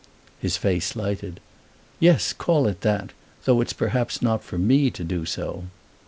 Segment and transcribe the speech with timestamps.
[0.39, 1.39] His face lighted.
[1.99, 3.11] "Yes, call it that,
[3.45, 5.65] though it's perhaps not for me to do so."